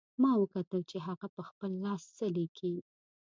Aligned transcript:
ما 0.21 0.31
وکتل 0.41 0.81
چې 0.91 0.97
هغه 1.07 1.27
په 1.35 1.41
خپل 1.49 1.71
لاس 1.85 2.03
څه 2.17 2.25
لیکي 2.35 2.73